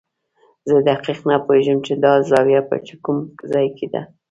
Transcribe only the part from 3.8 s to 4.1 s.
ده.